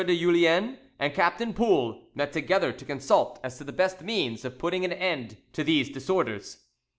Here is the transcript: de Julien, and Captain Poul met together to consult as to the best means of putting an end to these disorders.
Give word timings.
de 0.07 0.15
Julien, 0.17 0.79
and 0.97 1.13
Captain 1.13 1.53
Poul 1.53 2.09
met 2.15 2.33
together 2.33 2.71
to 2.71 2.83
consult 2.85 3.39
as 3.43 3.59
to 3.59 3.63
the 3.63 3.71
best 3.71 4.01
means 4.01 4.43
of 4.43 4.57
putting 4.57 4.83
an 4.83 4.91
end 4.93 5.37
to 5.53 5.63
these 5.63 5.91
disorders. 5.91 6.57